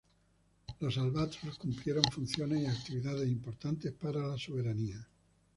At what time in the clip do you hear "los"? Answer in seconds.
0.79-0.97